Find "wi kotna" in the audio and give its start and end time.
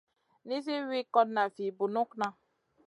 0.89-1.43